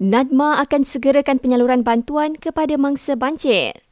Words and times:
NADMA 0.00 0.64
akan 0.64 0.80
segerakan 0.80 1.44
penyaluran 1.44 1.84
bantuan 1.84 2.32
kepada 2.32 2.80
mangsa 2.80 3.20
banjir. 3.20 3.84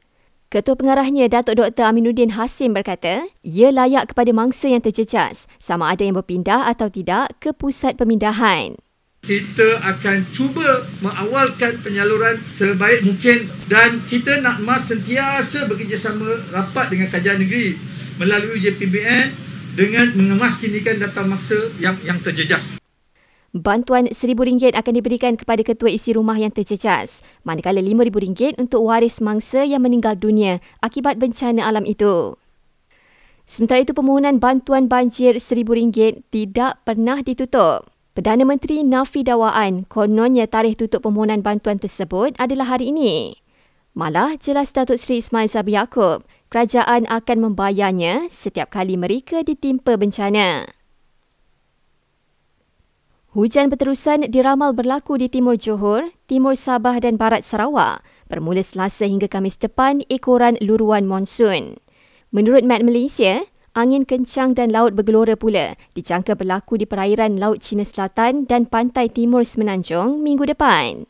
Ketua 0.49 0.73
Pengarahnya 0.73 1.29
Datuk 1.29 1.61
Dr. 1.61 1.85
Aminuddin 1.85 2.33
Hasim 2.33 2.73
berkata, 2.73 3.29
ia 3.45 3.69
layak 3.69 4.09
kepada 4.09 4.33
mangsa 4.33 4.73
yang 4.73 4.81
terjejas 4.81 5.45
sama 5.61 5.93
ada 5.93 6.01
yang 6.01 6.17
berpindah 6.17 6.65
atau 6.65 6.89
tidak 6.89 7.37
ke 7.37 7.53
pusat 7.53 7.93
pemindahan. 7.93 8.73
Kita 9.21 9.85
akan 9.85 10.33
cuba 10.33 10.89
mengawalkan 11.05 11.77
penyaluran 11.85 12.41
sebaik 12.57 13.05
mungkin 13.05 13.53
dan 13.69 14.01
kita 14.09 14.41
nak 14.41 14.65
mas 14.65 14.89
sentiasa 14.89 15.69
bekerjasama 15.69 16.49
rapat 16.49 16.89
dengan 16.89 17.13
kajian 17.13 17.37
negeri 17.37 17.77
melalui 18.17 18.57
JPBN 18.57 19.27
dengan 19.77 20.17
mengemaskinikan 20.17 20.97
data 20.97 21.21
mangsa 21.21 21.69
yang 21.77 22.01
yang 22.01 22.17
terjejas. 22.25 22.78
Bantuan 23.49 24.05
RM1,000 24.13 24.77
akan 24.77 24.93
diberikan 24.93 25.33
kepada 25.33 25.65
ketua 25.65 25.89
isi 25.89 26.13
rumah 26.13 26.37
yang 26.37 26.53
terjejas, 26.53 27.25
manakala 27.41 27.81
RM5,000 27.81 28.61
untuk 28.61 28.85
waris 28.85 29.17
mangsa 29.25 29.65
yang 29.65 29.81
meninggal 29.81 30.13
dunia 30.13 30.61
akibat 30.85 31.17
bencana 31.17 31.65
alam 31.65 31.81
itu. 31.81 32.37
Sementara 33.49 33.81
itu, 33.81 33.97
permohonan 33.97 34.37
bantuan 34.37 34.85
banjir 34.85 35.41
RM1,000 35.41 36.29
tidak 36.29 36.85
pernah 36.85 37.25
ditutup. 37.25 37.89
Perdana 38.13 38.45
Menteri 38.45 38.85
Nafi 38.85 39.25
Dawaan 39.25 39.89
kononnya 39.89 40.45
tarikh 40.45 40.77
tutup 40.77 41.01
permohonan 41.09 41.41
bantuan 41.41 41.81
tersebut 41.81 42.37
adalah 42.37 42.77
hari 42.77 42.93
ini. 42.93 43.41
Malah 43.97 44.37
jelas 44.37 44.69
Datuk 44.69 45.01
Seri 45.01 45.25
Ismail 45.25 45.49
Sabri 45.49 45.73
Yaakob, 45.73 46.21
kerajaan 46.53 47.09
akan 47.09 47.37
membayarnya 47.49 48.29
setiap 48.29 48.69
kali 48.69 48.93
mereka 48.93 49.41
ditimpa 49.41 49.97
bencana. 49.97 50.78
Hujan 53.29 53.69
berterusan 53.69 54.25
diramal 54.33 54.73
berlaku 54.73 55.21
di 55.21 55.29
timur 55.29 55.53
Johor, 55.53 56.17
timur 56.25 56.57
Sabah 56.57 56.97
dan 56.97 57.13
barat 57.13 57.45
Sarawak 57.45 58.01
bermula 58.25 58.65
Selasa 58.65 59.05
hingga 59.05 59.29
Kamis 59.29 59.53
depan 59.61 60.01
ekoran 60.09 60.57
luruan 60.65 61.05
monsun. 61.05 61.77
Menurut 62.33 62.65
Met 62.65 62.81
Malaysia, 62.81 63.45
angin 63.77 64.01
kencang 64.01 64.57
dan 64.57 64.73
laut 64.73 64.97
bergelora 64.97 65.37
pula 65.37 65.77
dijangka 65.93 66.33
berlaku 66.33 66.81
di 66.81 66.89
perairan 66.89 67.37
Laut 67.37 67.61
Cina 67.61 67.85
Selatan 67.85 68.49
dan 68.49 68.65
pantai 68.65 69.13
timur 69.13 69.45
Semenanjung 69.45 70.25
minggu 70.25 70.49
depan. 70.49 71.05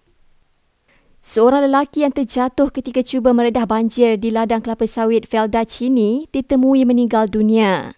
Seorang 1.23 1.71
lelaki 1.71 2.03
yang 2.03 2.11
terjatuh 2.11 2.67
ketika 2.67 2.99
cuba 2.99 3.31
meredah 3.31 3.63
banjir 3.63 4.19
di 4.19 4.27
ladang 4.27 4.59
kelapa 4.59 4.83
sawit 4.83 5.23
Felda 5.23 5.63
Chini 5.63 6.27
ditemui 6.35 6.83
meninggal 6.83 7.31
dunia. 7.31 7.95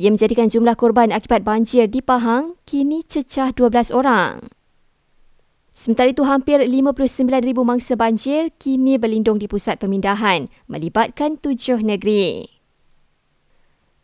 Ia 0.00 0.08
menjadikan 0.08 0.48
jumlah 0.48 0.80
korban 0.80 1.12
akibat 1.12 1.44
banjir 1.44 1.84
di 1.84 2.00
Pahang 2.00 2.56
kini 2.64 3.04
cecah 3.04 3.52
12 3.52 3.92
orang. 3.92 4.48
Sementara 5.76 6.08
itu, 6.08 6.24
hampir 6.24 6.56
59,000 6.56 7.68
mangsa 7.68 8.00
banjir 8.00 8.48
kini 8.56 8.96
berlindung 8.96 9.36
di 9.36 9.44
pusat 9.44 9.76
pemindahan 9.76 10.48
melibatkan 10.72 11.36
tujuh 11.36 11.84
negeri. 11.84 12.48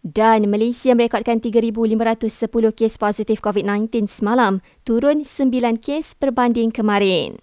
Dan 0.05 0.53
Malaysia 0.53 0.93
merekodkan 0.93 1.41
3,510 1.41 2.77
kes 2.77 3.01
positif 3.01 3.41
COVID-19 3.41 4.05
semalam, 4.13 4.61
turun 4.85 5.25
9 5.25 5.81
kes 5.81 6.13
berbanding 6.21 6.77
kemarin. 6.77 7.41